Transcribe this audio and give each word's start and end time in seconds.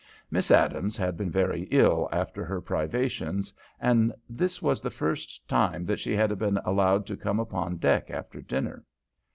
Miss 0.31 0.49
Adams 0.49 0.97
had 0.97 1.15
been 1.15 1.29
very 1.29 1.67
ill 1.69 2.09
after 2.11 2.43
her 2.43 2.59
privations, 2.59 3.53
and 3.79 4.11
this 4.27 4.59
was 4.59 4.81
the 4.81 4.89
first 4.89 5.47
time 5.47 5.85
that 5.85 5.99
she 5.99 6.15
had 6.15 6.35
been 6.39 6.57
allowed 6.65 7.05
to 7.05 7.15
come 7.15 7.39
upon 7.39 7.77
deck 7.77 8.09
after 8.09 8.41
dinner. 8.41 8.83